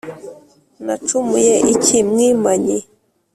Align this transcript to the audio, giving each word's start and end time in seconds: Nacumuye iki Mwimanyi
Nacumuye 0.85 1.53
iki 1.73 1.97
Mwimanyi 2.09 2.77